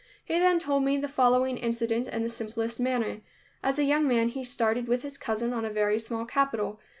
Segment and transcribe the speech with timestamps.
[0.25, 3.21] He then told me the following incident in the simplest manner.
[3.61, 6.79] As a young man he started with his cousin on a very small capital.